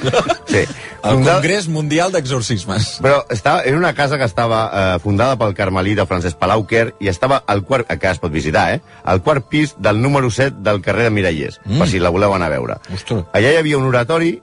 Sí. 0.53 0.59
El 1.03 1.15
Fundada- 1.15 1.39
Congrés 1.39 1.67
Mundial 1.67 2.11
d'Exorcismes. 2.11 2.99
Però 3.01 3.23
estava, 3.29 3.63
era 3.63 3.77
una 3.77 3.93
casa 3.95 4.17
que 4.19 4.25
estava 4.25 4.59
eh, 4.95 4.99
fundada 4.99 5.35
pel 5.39 5.53
carmelí 5.57 5.95
de 5.95 6.05
Francesc 6.05 6.37
Palauquer 6.37 6.93
i 6.99 7.07
estava 7.09 7.41
al 7.53 7.63
quart, 7.67 7.87
que 7.87 8.09
es 8.11 8.21
pot 8.21 8.33
visitar, 8.33 8.65
eh? 8.75 8.81
Al 9.03 9.21
quart 9.25 9.47
pis 9.49 9.75
del 9.77 10.01
número 10.01 10.31
7 10.31 10.63
del 10.65 10.81
carrer 10.81 11.07
de 11.07 11.13
Mirallers, 11.15 11.59
mm. 11.65 11.79
per 11.79 11.89
si 11.91 12.01
la 12.01 12.11
voleu 12.13 12.35
anar 12.35 12.51
a 12.51 12.55
veure. 12.57 12.79
Ostres. 12.93 13.23
Allà 13.33 13.53
hi 13.53 13.61
havia 13.61 13.79
un 13.79 13.87
oratori 13.89 14.35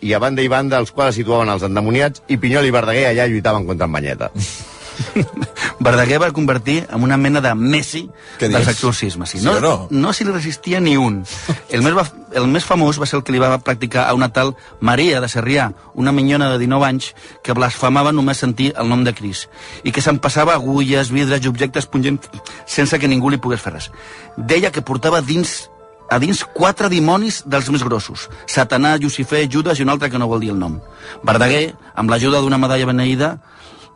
i 0.00 0.14
a 0.14 0.20
banda 0.22 0.44
i 0.44 0.50
banda 0.52 0.78
els 0.78 0.92
quals 0.94 1.16
situaven 1.18 1.50
els 1.50 1.64
endemoniats 1.66 2.22
i 2.28 2.38
Pinyol 2.38 2.68
i 2.68 2.74
Verdaguer 2.74 3.08
allà 3.10 3.26
lluitaven 3.26 3.66
contra 3.66 3.88
en 3.90 3.96
Banyeta. 3.98 4.30
Verdaguer 5.80 6.18
va 6.18 6.30
convertir 6.32 6.86
en 6.90 7.02
una 7.02 7.16
mena 7.16 7.40
de 7.40 7.54
Messi 7.54 8.08
dels 8.40 8.68
exorcismes. 8.68 9.30
Sí, 9.30 9.38
Sí 9.38 9.44
no, 9.44 9.52
o 9.56 9.60
no? 9.60 9.88
no 9.90 10.12
s'hi 10.12 10.24
resistia 10.24 10.80
ni 10.80 10.96
un. 10.96 11.22
El 11.74 11.82
més, 11.82 11.94
va, 11.94 12.04
el 12.34 12.48
més 12.50 12.64
famós 12.64 12.98
va 12.98 13.06
ser 13.06 13.18
el 13.18 13.24
que 13.24 13.32
li 13.32 13.38
va 13.38 13.58
practicar 13.62 14.08
a 14.08 14.14
una 14.16 14.30
tal 14.32 14.54
Maria 14.80 15.20
de 15.20 15.28
Sarrià, 15.28 15.68
una 15.94 16.12
minyona 16.12 16.50
de 16.50 16.58
19 16.58 16.86
anys 16.86 17.12
que 17.44 17.54
blasfamava 17.54 18.12
només 18.12 18.40
sentir 18.40 18.72
el 18.76 18.88
nom 18.88 19.04
de 19.04 19.14
Cris 19.14 19.46
i 19.84 19.92
que 19.92 20.02
se'n 20.02 20.18
passava 20.18 20.54
agulles, 20.54 21.12
vidres 21.12 21.44
i 21.44 21.48
objectes 21.48 21.86
pungents 21.86 22.30
sense 22.66 22.98
que 22.98 23.08
ningú 23.08 23.30
li 23.30 23.38
pogués 23.38 23.62
fer 23.62 23.74
res. 23.76 23.90
Deia 24.36 24.72
que 24.72 24.82
portava 24.82 25.20
dins 25.22 25.68
a 26.08 26.18
dins 26.18 26.40
quatre 26.56 26.88
dimonis 26.88 27.42
dels 27.46 27.68
més 27.70 27.84
grossos. 27.84 28.28
Satanà, 28.48 28.96
Lucifer, 28.96 29.44
Judas 29.52 29.78
i 29.78 29.84
un 29.84 29.92
altre 29.92 30.08
que 30.10 30.18
no 30.18 30.28
vol 30.28 30.40
dir 30.40 30.54
el 30.54 30.58
nom. 30.58 30.78
Verdaguer, 31.22 31.74
amb 31.94 32.10
l'ajuda 32.10 32.40
d'una 32.40 32.58
medalla 32.58 32.88
beneïda, 32.88 33.34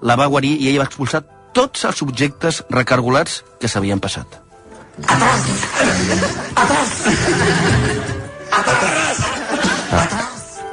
la 0.02 0.16
va 0.18 0.28
guarir 0.28 0.52
i 0.60 0.68
ell 0.68 0.80
va 0.82 0.88
expulsar 0.90 1.22
tots 1.52 1.84
els 1.88 1.96
subjectes 2.02 2.62
recargolats 2.70 3.42
que 3.60 3.68
s'havien 3.68 4.00
passat. 4.00 4.40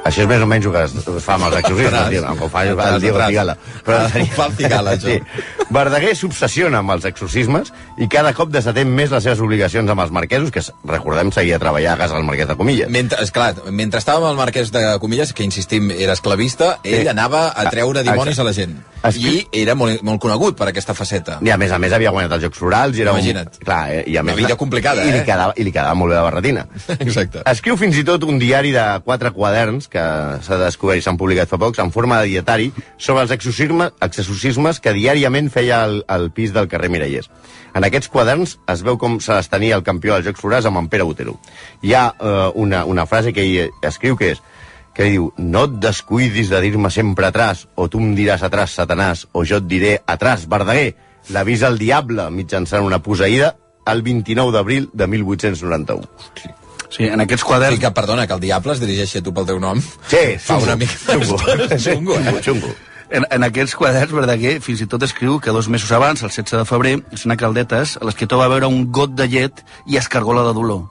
Això 0.00 0.22
és 0.24 0.28
més 0.30 0.40
o 0.42 0.46
menys 0.48 0.64
el 0.66 0.72
que 0.72 0.80
es, 0.88 0.92
fa 1.22 1.34
amb 1.36 1.44
els 1.50 1.58
exorcismes, 1.58 1.92
Atrás. 1.92 2.08
tio, 2.10 2.22
com 2.24 2.40
ho 2.46 2.48
fa 2.50 2.62
el 2.64 2.70
Atrás, 2.72 3.02
Diego 3.02 3.16
atrás. 3.18 3.28
Cigala. 3.30 3.56
Ah, 3.86 4.06
ho 4.08 4.26
fa 4.34 4.46
el 4.46 4.54
Cigala, 4.56 4.94
això. 4.96 5.16
Verdaguer 5.76 6.14
s'obsessiona 6.16 6.80
amb 6.80 6.94
els 6.96 7.04
exorcismes 7.10 7.68
i 8.00 8.08
cada 8.10 8.32
cop 8.34 8.48
desatén 8.50 8.88
més 8.96 9.12
les 9.12 9.22
seves 9.22 9.42
obligacions 9.44 9.92
amb 9.92 10.00
els 10.02 10.10
marquesos, 10.16 10.50
que 10.50 10.64
recordem 10.88 11.30
seguia 11.36 11.60
a 11.60 11.62
treballar 11.62 11.92
a 11.94 11.98
casa 12.00 12.16
del 12.16 12.24
marquès 12.26 12.48
de 12.48 12.56
Comilles. 12.58 12.88
Mentre, 12.90 13.20
esclar, 13.22 13.52
mentre 13.70 14.00
estàvem 14.00 14.24
al 14.32 14.40
marquès 14.40 14.72
de 14.74 14.82
Comilles, 15.04 15.34
que 15.36 15.44
insistim, 15.46 15.92
era 15.92 16.16
esclavista, 16.16 16.78
ell 16.82 17.04
Sí. 17.04 17.08
anava 17.12 17.50
a 17.54 17.68
treure 17.70 18.02
dimonis 18.02 18.38
Exacte. 18.38 18.40
a 18.40 18.44
la 18.44 18.52
gent. 18.56 18.80
Es- 19.02 19.16
I 19.16 19.46
era 19.62 19.74
molt, 19.74 20.02
molt 20.04 20.20
conegut 20.20 20.56
per 20.58 20.66
aquesta 20.68 20.92
faceta. 20.94 21.38
I 21.40 21.48
a 21.50 21.56
més 21.56 21.72
a 21.72 21.78
més 21.80 21.92
havia 21.96 22.10
guanyat 22.12 22.32
els 22.36 22.42
Jocs 22.44 22.58
Florals 22.60 22.98
i 22.98 23.02
era 23.02 23.14
Imagina't. 23.14 23.54
un... 23.56 23.64
Clar, 23.64 23.78
eh, 23.94 24.02
i 24.06 24.16
a 24.18 24.20
Una 24.20 24.32
més, 24.34 24.40
vida 24.42 24.56
complicada, 24.60 25.04
i 25.04 25.08
eh? 25.08 25.14
Li 25.18 25.22
quedava, 25.24 25.54
I 25.56 25.64
li 25.64 25.72
quedava 25.72 25.94
molt 25.96 26.12
bé 26.12 26.18
la 26.18 26.24
barretina. 26.26 26.66
Exacte. 26.98 27.40
Escriu 27.48 27.78
fins 27.80 27.96
i 27.96 28.04
tot 28.04 28.24
un 28.28 28.38
diari 28.38 28.72
de 28.76 28.84
quatre 29.06 29.32
quaderns 29.32 29.88
que 29.88 30.04
s'ha 30.44 30.58
descobert 30.60 31.00
i 31.00 31.04
s'han 31.06 31.16
publicat 31.16 31.48
fa 31.48 31.56
pocs 31.58 31.80
en 31.80 31.90
forma 31.94 32.20
de 32.20 32.28
dietari 32.34 32.68
sobre 32.98 33.22
els 33.24 33.32
exorcismes, 33.32 33.92
exorcismes 34.04 34.80
que 34.84 34.92
diàriament 34.92 35.48
feia 35.50 35.80
al, 35.86 36.02
al 36.06 36.28
pis 36.36 36.52
del 36.52 36.68
carrer 36.68 36.90
Mirallers. 36.92 37.30
En 37.74 37.84
aquests 37.86 38.08
quaderns 38.10 38.58
es 38.68 38.80
veu 38.82 38.98
com 38.98 39.16
se 39.22 39.32
les 39.32 39.48
tenia 39.48 39.76
el 39.78 39.84
campió 39.86 40.14
dels 40.18 40.26
Jocs 40.26 40.40
Florals 40.42 40.66
amb 40.66 40.76
en 40.82 40.88
Pere 40.92 41.04
Botero. 41.06 41.38
Hi 41.86 41.94
ha 41.94 42.08
eh, 42.18 42.50
una, 42.54 42.84
una 42.84 43.06
frase 43.06 43.32
que 43.32 43.44
ell 43.46 43.70
escriu 43.86 44.16
que 44.18 44.32
és 44.34 44.42
que 44.94 45.06
diu, 45.06 45.30
no 45.38 45.64
et 45.68 45.76
descuidis 45.82 46.50
de 46.50 46.60
dir-me 46.60 46.90
sempre 46.90 47.26
atrás, 47.28 47.66
o 47.76 47.88
tu 47.88 48.00
em 48.02 48.14
diràs 48.18 48.42
atrás, 48.42 48.74
Satanàs, 48.76 49.26
o 49.32 49.44
jo 49.46 49.60
et 49.62 49.66
diré 49.70 49.92
atrás, 50.06 50.48
Verdaguer. 50.50 50.94
L'avisa 51.30 51.68
el 51.68 51.78
diable 51.78 52.30
mitjançant 52.32 52.82
una 52.84 52.98
poseïda 53.04 53.54
el 53.86 54.02
29 54.02 54.52
d'abril 54.54 54.88
de 54.92 55.06
1891. 55.06 56.06
Sí, 56.90 57.04
en 57.06 57.20
aquests 57.22 57.44
Sí, 57.44 57.46
quaderns... 57.46 57.78
que, 57.78 57.90
perdona, 57.94 58.26
que 58.26 58.34
el 58.34 58.40
diable 58.42 58.72
es 58.74 58.80
dirigeixi 58.82 59.20
a 59.20 59.22
tu 59.22 59.32
pel 59.34 59.46
teu 59.46 59.60
nom. 59.62 59.78
Sí, 60.10 60.22
Fa 60.42 60.56
una 60.58 60.74
mica 60.76 60.96
xungo. 60.98 61.38
xungo, 61.84 62.16
eh? 62.18 62.40
xungo. 62.42 62.72
En, 63.10 63.26
en 63.30 63.42
aquests 63.46 63.76
quaderns, 63.78 64.12
Verdaguer 64.14 64.56
fins 64.62 64.82
i 64.82 64.88
tot 64.90 65.02
escriu 65.06 65.38
que 65.42 65.50
dos 65.54 65.68
mesos 65.68 65.90
abans, 65.92 66.22
el 66.22 66.30
16 66.30 66.58
de 66.60 66.64
febrer, 66.66 66.96
una 67.26 67.36
caldetes, 67.38 67.96
l'escriptor 68.02 68.38
va 68.42 68.48
veure 68.50 68.66
un 68.70 68.88
got 68.90 69.14
de 69.18 69.26
llet 69.30 69.62
i 69.86 69.98
escargola 69.98 70.42
de 70.48 70.54
dolor. 70.54 70.84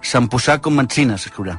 Se'n 0.00 0.28
posà 0.32 0.58
com 0.60 0.76
metzina, 0.76 1.18
s'escriurà. 1.20 1.58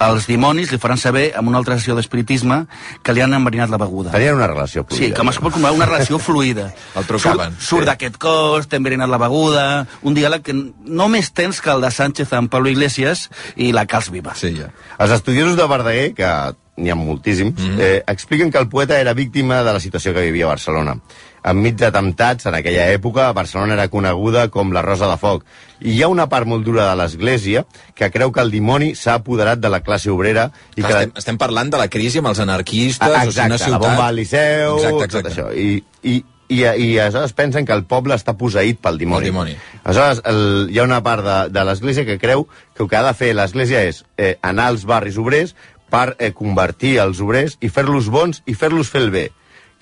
Els 0.00 0.26
dimonis 0.26 0.72
li 0.72 0.78
faran 0.78 0.98
saber, 0.98 1.32
amb 1.38 1.48
una 1.48 1.58
altra 1.58 1.76
sessió 1.78 1.94
d'espiritisme, 1.94 2.66
que 3.02 3.12
li 3.14 3.20
han 3.22 3.32
enverinat 3.32 3.70
la 3.70 3.78
beguda. 3.78 4.10
Tenien 4.10 4.34
una 4.34 4.48
relació 4.48 4.82
Sí, 4.90 4.96
fluida. 4.96 5.16
com 5.16 5.28
es 5.30 5.38
pot 5.38 5.52
comprovar 5.52 5.72
una 5.76 5.86
relació 5.86 6.18
fluida. 6.26 6.74
El 6.96 7.06
trucaven. 7.06 7.54
Surt, 7.54 7.68
surt 7.68 7.86
d'aquest 7.86 8.18
cos, 8.18 8.66
t'ha 8.66 8.76
enverinat 8.76 9.08
la 9.08 9.18
beguda, 9.18 9.86
un 10.02 10.14
diàleg 10.14 10.42
que 10.42 10.52
només 10.54 11.30
tens 11.32 11.60
que 11.60 11.70
el 11.70 11.80
de 11.80 11.90
Sánchez 11.90 12.32
amb 12.32 12.50
Pablo 12.50 12.68
Iglesias 12.68 13.28
i 13.56 13.72
la 13.72 13.86
Cals 13.86 14.10
Viva. 14.10 14.34
Sí, 14.34 14.54
ja. 14.58 14.72
Els 14.98 15.10
estudiosos 15.14 15.56
de 15.56 15.66
Verdaguer, 15.70 16.12
que 16.14 16.34
n'hi 16.76 16.90
ha 16.90 16.96
moltíssims, 16.98 17.54
mm 17.54 17.70
-hmm. 17.70 17.80
eh, 17.80 18.02
expliquen 18.08 18.50
que 18.50 18.58
el 18.58 18.68
poeta 18.68 18.98
era 19.00 19.14
víctima 19.14 19.62
de 19.62 19.72
la 19.72 19.78
situació 19.80 20.12
que 20.12 20.20
vivia 20.22 20.44
a 20.46 20.48
Barcelona. 20.48 20.98
Enmig 21.44 21.76
d'atemptats, 21.76 22.46
en 22.48 22.54
aquella 22.56 22.86
època, 22.94 23.26
Barcelona 23.36 23.74
era 23.76 23.88
coneguda 23.92 24.46
com 24.48 24.70
la 24.72 24.80
Rosa 24.82 25.10
de 25.10 25.16
Foc. 25.20 25.42
I 25.84 25.92
hi 25.92 26.02
ha 26.02 26.08
una 26.08 26.24
part 26.32 26.48
molt 26.48 26.64
dura 26.64 26.86
de 26.88 26.94
l'Església 26.96 27.66
que 27.94 28.08
creu 28.14 28.32
que 28.32 28.40
el 28.40 28.52
dimoni 28.54 28.94
s'ha 28.96 29.18
apoderat 29.20 29.60
de 29.60 29.68
la 29.68 29.82
classe 29.84 30.08
obrera 30.10 30.46
i 30.74 30.80
Clar, 30.80 30.88
que... 30.88 30.94
estem, 31.02 31.12
estem 31.20 31.40
parlant 31.42 31.68
de 31.74 31.80
la 31.82 31.90
crisi 31.92 32.22
amb 32.22 32.30
els 32.32 32.40
anarquistes, 32.40 33.04
Ah, 33.04 33.26
o 33.26 33.28
sigui, 33.28 33.34
exacte, 33.34 33.50
una 33.52 33.58
ciutat... 33.60 33.74
la 33.76 33.82
bomba 33.82 34.06
al 34.06 34.16
Liceu, 34.16 34.78
Exacte, 34.78 34.94
tot 34.96 35.04
exacte. 35.04 35.34
això. 35.34 35.50
I, 35.52 35.84
i, 36.02 36.16
i, 36.48 36.62
I 36.64 36.88
aleshores 37.04 37.36
pensen 37.36 37.68
que 37.68 37.76
el 37.76 37.84
poble 37.92 38.16
està 38.16 38.32
posseït 38.40 38.80
pel 38.80 38.96
dimoni. 39.04 39.28
Pel 39.28 39.32
dimoni. 39.34 39.58
Aleshores, 39.84 40.24
el, 40.32 40.42
hi 40.72 40.80
ha 40.80 40.88
una 40.88 41.02
part 41.04 41.28
de, 41.28 41.38
de 41.52 41.68
l'Església 41.68 42.08
que 42.08 42.18
creu 42.24 42.48
que 42.72 42.86
el 42.86 42.88
que 42.88 42.96
ha 42.96 43.04
de 43.04 43.14
fer 43.20 43.34
l'Església 43.36 43.84
és 43.92 44.00
eh, 44.16 44.38
anar 44.40 44.72
als 44.72 44.88
barris 44.88 45.20
obrers 45.20 45.52
per 45.92 46.14
eh, 46.18 46.32
convertir 46.32 46.96
els 47.04 47.20
obrers 47.20 47.58
i 47.60 47.68
fer-los 47.68 48.08
bons 48.08 48.40
i 48.48 48.56
fer-los 48.56 48.88
fer 48.88 49.04
el 49.04 49.12
bé 49.12 49.28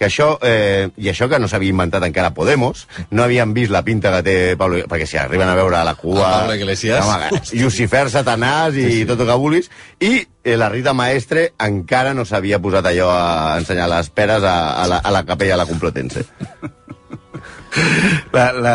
que 0.02 0.08
això, 0.10 0.34
eh, 0.42 0.90
i 0.98 1.08
això 1.12 1.28
que 1.30 1.38
no 1.38 1.46
s'havia 1.46 1.70
inventat 1.70 2.02
encara 2.02 2.32
Podemos, 2.34 2.86
no 3.14 3.22
havien 3.22 3.52
vist 3.54 3.70
la 3.70 3.84
pinta 3.86 4.10
que 4.16 4.22
té 4.26 4.36
Pablo, 4.58 4.80
perquè 4.90 5.06
si 5.06 5.20
arriben 5.20 5.46
a 5.48 5.54
veure 5.54 5.78
a 5.78 5.84
la 5.86 5.94
cua... 5.94 6.24
A 6.26 6.32
Pablo 6.40 6.56
Iglesias. 6.58 7.06
Home, 7.06 7.42
Lucifer, 7.62 8.08
Satanàs 8.10 8.74
i 8.74 8.82
sí, 8.82 8.98
sí. 8.98 9.06
tot 9.06 9.22
el 9.22 9.30
que 9.30 9.38
vulguis, 9.38 9.70
i 10.02 10.12
eh, 10.18 10.56
la 10.58 10.72
Rita 10.72 10.96
Maestre 10.96 11.52
encara 11.62 12.16
no 12.18 12.26
s'havia 12.26 12.58
posat 12.62 12.90
allò 12.90 13.12
a 13.14 13.54
ensenyar 13.60 13.86
les 13.92 14.10
peres 14.10 14.42
a, 14.42 14.56
a, 14.82 14.88
la, 14.90 14.98
a 14.98 15.14
la 15.14 15.22
capella 15.28 15.54
de 15.54 15.62
la 15.62 15.68
Complutense. 15.70 16.26
La, 18.32 18.52
la, 18.52 18.74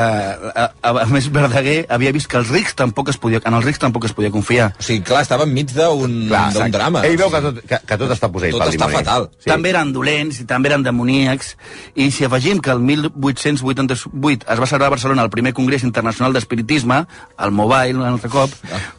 a, 0.56 0.64
a, 0.82 0.90
a 1.04 1.06
més, 1.12 1.28
Verdaguer 1.34 1.86
havia 1.94 2.12
vist 2.16 2.28
que 2.32 2.38
els 2.40 2.50
rics 2.54 2.76
tampoc 2.78 3.10
es 3.12 3.18
podia, 3.22 3.42
en 3.46 3.54
els 3.58 3.66
rics 3.66 3.80
tampoc 3.82 4.06
es 4.10 4.14
podia 4.18 4.32
confiar. 4.34 4.72
O 4.80 4.84
sigui, 4.86 5.04
clar, 5.06 5.22
estava 5.26 5.46
enmig 5.48 5.72
d'un 5.76 6.28
d'un 6.28 6.34
exacte. 6.34 6.72
drama. 6.78 7.04
Ell 7.08 7.18
veu 7.20 7.30
que 7.34 7.42
tot, 7.46 7.60
que, 7.70 7.80
que 7.90 7.98
tot 8.02 8.14
està 8.16 8.30
posseït 8.34 8.56
Tot 8.56 8.64
pel 8.66 8.74
està 8.74 8.88
dimoni. 8.88 8.98
fatal. 9.04 9.30
Sí. 9.38 9.50
També 9.52 9.70
eren 9.74 9.94
dolents 9.94 10.40
i 10.42 10.48
també 10.50 10.72
eren 10.72 10.86
demoníacs. 10.86 11.54
I 11.96 12.10
si 12.12 12.26
afegim 12.26 12.60
que 12.64 12.72
el 12.74 12.80
1888 12.82 14.48
es 14.54 14.60
va 14.62 14.66
celebrar 14.70 14.88
a 14.92 14.96
Barcelona 14.96 15.24
el 15.28 15.30
primer 15.34 15.54
Congrés 15.54 15.84
Internacional 15.84 16.34
d'Espiritisme, 16.34 17.04
el 17.38 17.52
Mobile, 17.52 17.96
un 18.00 18.06
altre 18.10 18.30
cop, 18.34 18.52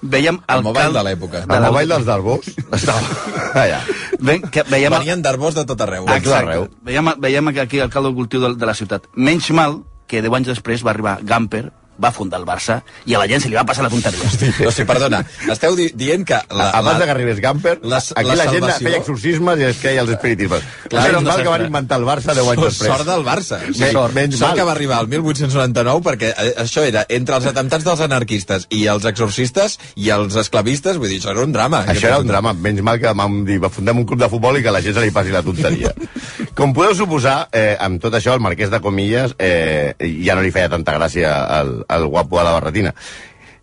veiem... 0.02 0.40
El 0.48 0.62
Mobile 0.62 0.88
cal- 0.92 0.98
de 1.00 1.04
l'època. 1.10 1.44
El 1.48 1.62
mobile 1.68 1.94
dels 1.94 2.06
d'Arbós 2.06 2.48
estava 2.72 3.02
allà. 3.64 3.82
Ven, 4.20 4.42
que 4.50 4.64
veiem, 4.68 4.92
Venien 4.98 5.22
d'arbós 5.22 5.54
de 5.58 5.64
tot 5.68 5.80
arreu. 5.84 6.06
Ah, 6.08 6.18
tot 6.22 6.34
arreu. 6.34 6.66
Veiem, 6.86 7.12
veiem 7.22 7.52
que 7.54 7.60
aquí 7.66 7.78
el 7.82 7.90
caldo 7.90 8.10
de 8.10 8.16
cultiu 8.18 8.40
de, 8.42 8.54
de 8.58 8.66
la 8.66 8.74
ciutat. 8.74 9.06
Menys 9.14 9.50
mal 9.54 9.78
que 10.08 10.22
10 10.24 10.38
anys 10.40 10.50
després 10.54 10.84
va 10.86 10.94
arribar 10.94 11.18
Gamper, 11.22 11.68
va 12.02 12.10
fundar 12.14 12.38
el 12.40 12.46
Barça, 12.46 12.80
i 13.06 13.14
a 13.14 13.18
la 13.22 13.26
gent 13.30 13.42
se 13.42 13.48
li 13.50 13.56
va 13.58 13.64
passar 13.68 13.82
la 13.84 13.90
tonteria. 13.90 14.22
O 14.66 14.70
sigui, 14.72 14.86
perdona, 14.88 15.22
esteu 15.50 15.74
di 15.76 15.88
dient 15.94 16.24
que... 16.28 16.38
La, 16.54 16.70
Abans 16.78 16.98
de 17.00 17.04
que 17.08 17.10
arribés 17.14 17.40
Gamper, 17.42 17.78
la- 17.82 17.98
aquí 17.98 18.28
la 18.28 18.36
la, 18.38 18.44
gent 18.50 18.62
salvació- 18.64 18.86
feia 18.88 18.98
exorcismes 19.02 19.58
i 19.60 19.64
es 19.68 19.80
creia 19.82 20.02
els 20.04 20.10
espiritismes. 20.14 20.62
Clar, 20.88 21.02
Menys 21.08 21.14
no 21.18 21.22
mal 21.28 21.36
sé, 21.38 21.42
que 21.42 21.52
van 21.54 21.64
inventar 21.66 21.98
el 21.98 22.06
Barça 22.06 22.34
10 22.34 22.48
anys 22.54 22.62
després. 22.68 22.92
Sort 22.92 23.06
del 23.08 23.24
Barça. 23.26 23.58
O 23.68 23.72
sigui, 23.74 23.90
Sort, 23.92 24.14
menys 24.14 24.38
sort 24.38 24.50
mal. 24.52 24.58
que 24.60 24.66
va 24.68 24.72
arribar 24.76 24.98
al 25.02 25.08
1899 25.08 26.02
perquè 26.06 26.30
eh, 26.34 26.54
això 26.62 26.84
era 26.86 27.04
entre 27.08 27.36
els 27.40 27.46
atemptats 27.50 27.84
dels 27.84 28.00
anarquistes 28.06 28.66
i 28.70 28.84
els 28.86 29.04
exorcistes 29.10 29.78
i 29.96 30.10
els 30.14 30.36
esclavistes, 30.38 30.96
vull 31.00 31.08
dir, 31.10 31.18
això 31.20 31.32
era 31.34 31.44
un 31.44 31.52
drama. 31.52 31.82
Això 31.90 32.06
era 32.12 32.18
un 32.22 32.26
drama. 32.30 32.52
Menys 32.54 32.82
mal 32.86 33.00
que 33.02 33.12
vam 33.16 33.42
dir, 33.48 33.58
va 33.62 33.70
fundem 33.72 33.98
un 33.98 34.06
club 34.06 34.20
de 34.22 34.28
futbol 34.30 34.58
i 34.58 34.62
que 34.62 34.68
a 34.70 34.76
la 34.76 34.82
gent 34.84 34.94
se 34.96 35.04
li 35.04 35.10
passi 35.14 35.34
la 35.34 35.42
tonteria. 35.42 35.92
Com 36.58 36.72
podeu 36.74 36.94
suposar, 36.98 37.48
eh, 37.54 37.76
amb 37.80 38.00
tot 38.02 38.14
això, 38.18 38.32
el 38.34 38.42
marquès 38.42 38.70
de 38.70 38.80
Comilles 38.82 39.34
eh, 39.38 39.94
ja 40.24 40.34
no 40.34 40.42
li 40.42 40.50
feia 40.54 40.68
tanta 40.72 40.94
gràcia 40.96 41.30
al, 41.58 41.70
al 41.88 42.06
guapo 42.06 42.38
de 42.38 42.44
la 42.44 42.52
barretina. 42.58 42.94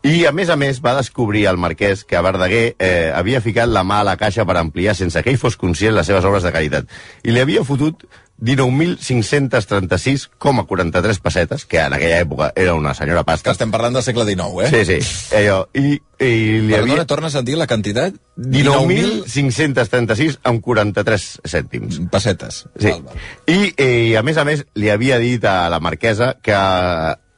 I, 0.06 0.26
a 0.30 0.32
més 0.32 0.50
a 0.54 0.56
més, 0.56 0.84
va 0.86 0.94
descobrir 1.00 1.48
el 1.50 1.58
marquès 1.58 2.04
que 2.06 2.14
a 2.18 2.22
Verdaguer 2.22 2.76
eh, 2.78 3.10
havia 3.16 3.42
ficat 3.42 3.66
la 3.74 3.82
mà 3.84 4.00
a 4.04 4.06
la 4.06 4.14
caixa 4.22 4.46
per 4.46 4.54
ampliar 4.62 4.94
sense 4.94 5.18
que 5.26 5.32
ell 5.34 5.40
fos 5.42 5.58
conscient 5.58 5.96
les 5.98 6.06
seves 6.06 6.26
obres 6.30 6.44
de 6.46 6.52
caritat. 6.54 6.86
I 7.26 7.34
li 7.34 7.42
havia 7.42 7.64
fotut 7.66 8.06
19.536,43 8.46 11.20
pessetes, 11.24 11.66
que 11.66 11.80
en 11.80 11.94
aquella 11.96 12.20
època 12.22 12.52
era 12.56 12.74
una 12.76 12.94
senyora 12.94 13.22
Que 13.24 13.32
pasta. 13.32 13.52
estem 13.56 13.72
parlant 13.72 13.94
del 13.96 14.04
segle 14.04 14.26
XIX, 14.28 14.66
eh? 14.66 14.70
Sí, 14.86 15.02
sí. 15.02 15.36
Allò, 15.40 15.66
i, 15.74 15.96
i 16.20 16.62
li 16.62 16.74
Perdona, 16.74 16.94
havia... 17.00 17.06
tornes 17.10 17.36
a 17.36 17.42
dir 17.42 17.58
la 17.58 17.66
quantitat? 17.68 18.14
19.536 18.38 20.38
amb 20.44 20.62
43 20.62 21.40
cèntims. 21.46 22.00
pessetes. 22.12 22.66
Sí. 22.78 22.90
Val, 22.92 23.02
val. 23.10 23.16
I, 23.48 23.74
I, 23.74 24.16
a 24.20 24.24
més 24.24 24.38
a 24.38 24.44
més, 24.48 24.66
li 24.76 24.90
havia 24.94 25.18
dit 25.24 25.44
a 25.46 25.70
la 25.72 25.80
marquesa 25.80 26.36
que 26.44 26.54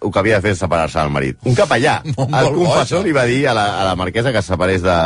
el 0.01 0.12
que 0.12 0.20
havia 0.20 0.38
de 0.38 0.46
fer 0.46 0.56
és 0.56 0.63
separar-se 0.63 1.00
del 1.00 1.13
marit. 1.13 1.39
Un 1.48 1.56
capellà. 1.58 2.00
Molt, 2.18 2.27
el 2.27 2.51
molt 2.51 2.60
confessor 2.62 3.06
li 3.06 3.16
va 3.16 3.25
dir 3.30 3.46
a 3.50 3.56
la, 3.58 3.70
a 3.82 3.88
la 3.88 3.96
marquesa 4.00 4.32
que 4.32 4.44
es 4.44 4.51
separés 4.54 4.84
de... 4.86 4.98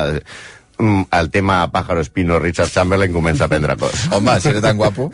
Mm, 0.82 1.04
El 1.14 1.30
tema 1.30 1.70
Pájaro 1.72 2.02
Espino, 2.02 2.40
Richard 2.40 2.72
Chamberlain 2.74 3.14
comença 3.14 3.46
a 3.46 3.48
prendre 3.52 3.76
cos. 3.78 4.08
Home, 4.16 4.40
si 4.42 4.50
era 4.50 4.64
tan 4.64 4.78
guapo. 4.78 5.12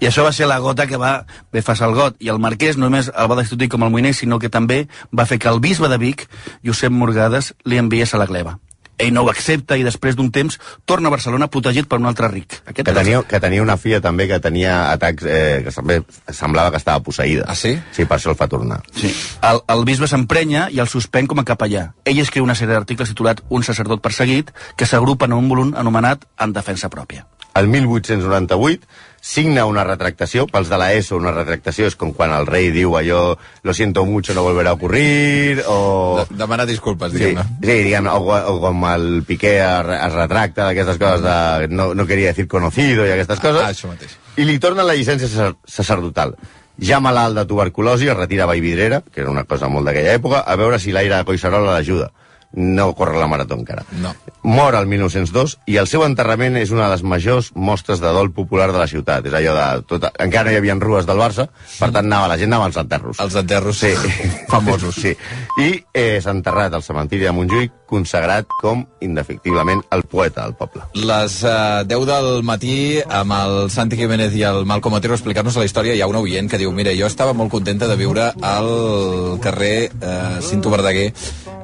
I 0.00 0.08
això 0.08 0.24
va 0.24 0.32
ser 0.32 0.48
la 0.48 0.58
gota 0.64 0.86
que 0.88 0.96
va 0.96 1.26
bé 1.52 1.62
fas 1.62 1.82
el 1.84 1.94
got. 1.94 2.16
I 2.24 2.32
el 2.32 2.40
marquès 2.40 2.78
no 2.80 2.88
només 2.88 3.12
el 3.12 3.30
va 3.30 3.38
destituir 3.42 3.68
com 3.74 3.84
el 3.84 3.92
moiner, 3.92 4.14
sinó 4.16 4.40
que 4.40 4.48
també 4.48 4.86
va 5.12 5.28
fer 5.28 5.38
que 5.38 5.52
el 5.52 5.60
bisbe 5.60 5.92
de 5.92 6.00
Vic, 6.00 6.26
Josep 6.64 6.94
Morgades, 6.94 7.52
li 7.68 7.78
enviés 7.78 8.14
a 8.14 8.22
la 8.22 8.26
gleba. 8.30 8.58
Ell 9.02 9.12
no 9.14 9.24
ho 9.26 9.30
accepta 9.32 9.76
i 9.78 9.84
després 9.86 10.16
d'un 10.18 10.30
temps 10.34 10.58
torna 10.88 11.10
a 11.10 11.14
Barcelona 11.14 11.48
protegit 11.52 11.88
per 11.90 11.98
un 12.00 12.06
altre 12.10 12.30
ric. 12.32 12.60
Aquest 12.64 12.86
Que 12.86 12.94
tenia, 12.94 13.22
que 13.28 13.40
tenia 13.42 13.64
una 13.64 13.76
filla 13.80 14.00
també 14.04 14.28
que 14.30 14.38
tenia 14.42 14.76
atacs 14.92 15.26
eh, 15.26 15.60
que 15.66 15.74
també 15.74 16.00
semblava 16.30 16.70
que 16.70 16.80
estava 16.82 17.02
posseïda. 17.04 17.48
Ah, 17.50 17.58
sí? 17.58 17.74
Sí, 17.92 18.06
per 18.06 18.18
això 18.18 18.32
el 18.32 18.38
fa 18.38 18.48
tornar. 18.52 18.80
Sí. 18.94 19.12
El, 19.48 19.62
el 19.74 19.84
bisbe 19.88 20.08
s'emprenya 20.10 20.68
i 20.70 20.80
el 20.82 20.90
suspèn 20.90 21.28
com 21.30 21.42
a 21.42 21.46
capellà. 21.48 21.88
Ell 22.06 22.22
escriu 22.22 22.46
una 22.46 22.56
sèrie 22.58 22.74
d'articles 22.74 23.10
titulat 23.12 23.42
Un 23.52 23.64
sacerdot 23.66 24.00
perseguit, 24.02 24.50
que 24.76 24.86
s'agrupen 24.88 25.32
en 25.32 25.38
un 25.38 25.48
volum 25.50 25.74
anomenat 25.76 26.24
En 26.42 26.52
defensa 26.54 26.88
pròpia. 26.90 27.26
El 27.58 27.68
1898 27.68 28.86
signa 29.22 29.62
una 29.70 29.84
retractació, 29.86 30.48
pels 30.50 30.66
de 30.68 30.78
la 30.80 30.88
ESO 30.98 31.14
una 31.20 31.30
retractació 31.30 31.86
és 31.86 31.94
com 31.94 32.10
quan 32.12 32.32
el 32.34 32.42
rei 32.48 32.72
diu 32.74 32.96
allò 32.98 33.36
lo 33.62 33.72
siento 33.74 34.02
mucho, 34.04 34.34
no 34.34 34.42
volverá 34.42 34.72
a 34.72 34.74
ocurrir, 34.74 35.62
o... 35.70 36.24
De, 36.28 36.36
demanar 36.40 36.66
disculpes, 36.66 37.12
Sí, 37.14 37.18
diguem-ne. 37.20 37.44
sí 37.62 37.76
diguem, 37.86 38.08
o, 38.10 38.18
o 38.18 38.56
com 38.64 38.82
el 38.90 39.06
Piqué 39.28 39.52
es, 39.62 39.92
es 40.08 40.16
retracta 40.16 40.66
d'aquestes 40.66 40.98
coses 40.98 41.22
de 41.22 41.68
no, 41.70 41.92
no 41.94 42.06
quería 42.10 42.32
decir 42.34 42.48
conocido 42.50 43.06
i 43.06 43.12
aquestes 43.14 43.38
coses. 43.38 43.62
Ah, 43.62 43.70
això 43.70 43.86
mateix. 43.92 44.18
I 44.36 44.48
li 44.48 44.58
torna 44.58 44.82
la 44.82 44.96
llicència 44.98 45.28
sacer- 45.30 45.54
sacerdotal. 45.70 46.34
Ja 46.82 46.98
malalt 47.04 47.36
de 47.38 47.44
tuberculosi, 47.46 48.08
es 48.10 48.16
retira 48.18 48.42
a 48.42 48.50
Vallvidrera, 48.50 49.02
que 49.06 49.20
era 49.22 49.30
una 49.30 49.44
cosa 49.44 49.68
molt 49.70 49.86
d'aquella 49.86 50.16
època, 50.18 50.42
a 50.42 50.56
veure 50.58 50.80
si 50.82 50.90
l'aire 50.90 51.14
de 51.20 51.24
Collserola 51.28 51.76
l'ajuda. 51.78 52.10
No 52.52 52.92
corre 52.94 53.18
la 53.18 53.26
marató 53.30 53.54
encara. 53.56 53.84
No. 54.02 54.14
Mor 54.42 54.74
el 54.74 54.86
1902 54.90 55.58
i 55.70 55.76
el 55.80 55.86
seu 55.88 56.02
enterrament 56.04 56.56
és 56.60 56.72
una 56.74 56.84
de 56.88 56.96
les 56.96 57.02
majors 57.06 57.52
mostres 57.54 58.00
de 58.02 58.10
dol 58.12 58.32
popular 58.34 58.70
de 58.72 58.78
la 58.80 58.88
ciutat. 58.90 59.26
És 59.30 59.36
allò 59.38 59.54
de... 59.56 59.66
Tot, 59.88 60.08
encara 60.20 60.50
no 60.50 60.54
hi 60.56 60.60
havia 60.60 60.74
rues 60.82 61.06
del 61.08 61.20
Barça, 61.20 61.46
per 61.78 61.90
tant 61.92 62.04
anava, 62.06 62.28
la 62.32 62.38
gent 62.40 62.50
anava 62.52 62.66
als 62.70 62.76
enterros. 62.80 63.20
Els 63.22 63.36
enterros 63.38 63.78
Sí. 63.82 63.92
famosos. 64.52 64.94
Sí. 65.00 65.14
I 65.62 65.68
eh, 65.94 66.18
s'ha 66.22 66.34
enterrat 66.34 66.74
al 66.74 66.82
cementiri 66.84 67.24
de 67.24 67.32
Montjuïc, 67.36 67.72
consagrat 67.92 68.48
com, 68.62 68.86
indefectiblement, 69.04 69.82
el 69.92 70.02
poeta 70.08 70.46
del 70.46 70.54
poble. 70.56 70.82
Les 70.96 71.34
uh, 71.44 71.82
10 71.88 72.06
del 72.08 72.28
matí, 72.42 72.76
amb 73.04 73.34
el 73.36 73.56
Santi 73.70 73.98
Jiménez 74.00 74.32
i 74.38 74.44
el 74.48 74.64
Malcom 74.68 74.96
Otero 74.96 75.12
explicar-nos 75.16 75.58
la 75.60 75.66
història, 75.68 75.92
hi 75.96 76.00
ha 76.00 76.08
un 76.08 76.16
oient 76.22 76.48
que 76.48 76.60
diu 76.60 76.72
mira, 76.72 76.94
jo 76.96 77.08
estava 77.08 77.34
molt 77.36 77.52
contenta 77.52 77.88
de 77.90 77.96
viure 78.00 78.30
al 78.40 78.70
carrer 79.44 79.90
uh, 79.92 80.40
Cinto 80.44 80.72
Verdaguer, 80.72 81.10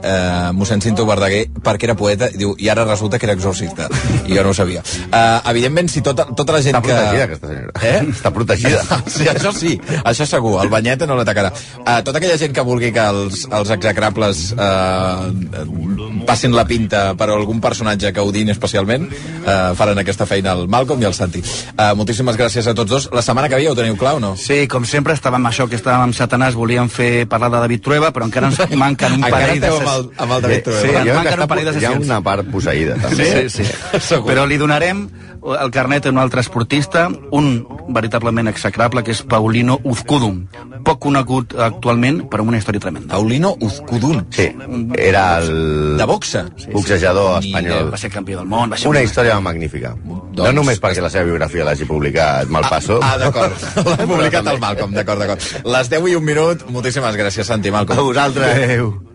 uh, 0.02 0.52
mossèn 0.57 0.83
Cinto 0.83 1.07
Verdaguer, 1.09 1.47
perquè 1.64 1.88
era 1.88 1.97
poeta, 1.99 2.28
i 2.33 2.40
diu, 2.40 2.55
i 2.59 2.69
ara 2.71 2.85
resulta 2.87 3.19
que 3.19 3.26
era 3.28 3.35
exorcista. 3.37 3.88
I 4.26 4.37
jo 4.37 4.45
no 4.45 4.52
ho 4.52 4.57
sabia. 4.57 4.83
Uh, 5.09 5.40
evidentment, 5.50 5.90
si 5.90 6.02
tota, 6.05 6.28
tota 6.37 6.55
la 6.57 6.62
gent 6.64 6.76
Està 6.76 6.83
que... 6.85 6.95
protegida, 6.95 7.25
aquesta 7.28 7.50
senyora. 7.50 7.73
Eh? 7.83 8.00
Està 8.14 8.35
protegida. 8.35 8.85
Sí, 9.19 9.25
això 9.31 9.50
sí, 9.55 9.73
això 10.07 10.26
segur, 10.28 10.59
el 10.62 10.69
banyeta 10.71 11.07
no 11.09 11.17
l'atacarà. 11.19 11.49
Uh, 11.81 12.00
tota 12.07 12.21
aquella 12.21 12.37
gent 12.38 12.52
que 12.55 12.62
vulgui 12.67 12.90
que 12.95 13.02
els, 13.02 13.47
els 13.55 13.71
execrables 13.75 14.43
uh, 14.52 15.31
passin 16.28 16.55
la 16.55 16.67
pinta 16.69 17.14
per 17.19 17.31
algun 17.33 17.62
personatge 17.64 18.12
que 18.14 18.23
odin 18.25 18.52
especialment, 18.52 19.09
uh, 19.09 19.73
faran 19.78 19.99
aquesta 20.02 20.26
feina 20.28 20.55
el 20.55 20.69
Malcolm 20.71 21.02
i 21.02 21.09
el 21.09 21.17
Santi. 21.17 21.43
Uh, 21.73 21.95
moltíssimes 21.99 22.38
gràcies 22.38 22.69
a 22.69 22.76
tots 22.76 22.90
dos. 22.93 23.09
La 23.17 23.25
setmana 23.25 23.49
que 23.49 23.59
ve 23.59 23.67
ja 23.67 23.73
ho 23.73 23.78
teniu 23.78 23.97
clar 23.99 24.19
o 24.19 24.23
no? 24.23 24.35
Sí, 24.38 24.67
com 24.71 24.87
sempre 24.87 25.17
estàvem 25.17 25.49
això, 25.50 25.67
que 25.71 25.78
estàvem 25.81 26.09
amb 26.09 26.19
Satanàs, 26.19 26.59
volíem 26.59 26.90
fer 26.93 27.26
parlar 27.31 27.50
de 27.55 27.64
David 27.64 27.85
Trueba, 27.87 28.12
però 28.14 28.28
encara 28.28 28.52
ens 28.52 28.61
manquen 28.85 29.19
un 29.19 29.26
parell 29.26 29.59
de 29.59 29.69
esteu 29.69 29.88
amb 29.88 29.97
el, 30.04 30.11
amb 30.18 30.33
el 30.37 30.42
David 30.42 30.57
Sí, 30.57 30.62
Trueba. 30.62 30.83
ens 30.83 30.92
Jo 30.99 31.14
crec 31.14 31.23
que 31.23 31.71
està- 31.73 31.80
Hi 31.80 31.85
ha 31.85 31.97
una 31.99 32.21
part 32.23 32.47
posseïda, 32.52 32.95
també. 33.02 33.49
Sí, 33.49 33.62
sí. 33.64 33.73
Segur. 34.00 34.30
Però 34.33 34.47
li 34.47 34.57
donarem 34.61 35.09
el 35.49 35.71
carnet 35.71 36.04
a 36.07 36.11
un 36.11 36.18
altre 36.18 36.40
esportista, 36.42 37.09
un 37.30 37.66
veritablement 37.88 38.49
execrable, 38.50 39.02
que 39.04 39.12
és 39.14 39.23
Paulino 39.23 39.78
Uzkudum, 39.85 40.47
poc 40.85 40.99
conegut 40.99 41.54
actualment, 41.59 42.25
però 42.28 42.42
amb 42.42 42.50
una 42.52 42.59
història 42.59 42.80
tremenda. 42.83 43.14
Paulino 43.14 43.54
Uzkudun. 43.61 44.26
Sí, 44.35 44.49
era 44.99 45.38
el 45.38 45.97
De 45.97 46.04
boxa. 46.04 46.45
boxejador 46.73 47.40
Ni 47.40 47.49
espanyol. 47.52 47.92
Va 47.92 47.97
ser 47.97 48.11
campió 48.11 48.38
del 48.38 48.47
món, 48.47 48.73
va 48.73 48.76
ser 48.76 48.88
Una 48.90 48.99
un- 49.00 49.04
història 49.07 49.38
magnífica. 49.40 49.95
Doncs- 50.04 50.45
no 50.49 50.52
només 50.52 50.80
perquè 50.83 51.00
la 51.00 51.09
seva 51.11 51.25
biografia 51.25 51.64
l'hagi 51.64 51.85
publicat 51.85 52.49
Malpasso. 52.49 52.99
Ah, 53.02 53.16
d'acord. 53.16 53.54
L'ha 53.87 54.07
publicat 54.07 54.47
el 54.47 54.59
Malcolm, 54.61 54.92
d'acord, 54.92 55.21
d'acord. 55.21 55.40
Les 55.64 55.88
10 55.88 56.09
i 56.11 56.14
un 56.16 56.25
minut. 56.25 56.66
Moltíssimes 56.68 57.14
gràcies, 57.16 57.45
Santi 57.47 57.71
Malcolm. 57.71 57.99
A 57.99 58.02
vosaltres. 58.02 58.57
Adéu. 58.59 59.07